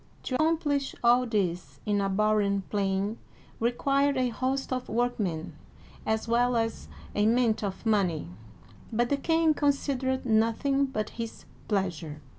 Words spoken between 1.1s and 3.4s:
this in a barren plain,